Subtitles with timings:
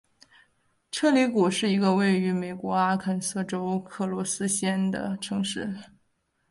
[0.89, 5.71] 彻里谷是一个位于美国阿肯色州克罗斯县的城市。